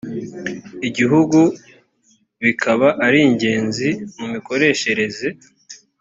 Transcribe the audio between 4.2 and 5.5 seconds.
mikoreshereze